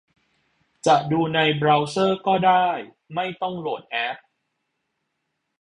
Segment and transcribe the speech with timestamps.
[0.87, 2.67] จะดูในเบราว์เซอร์ก็ได้
[3.15, 4.17] ไม่ต้องโหลดแอป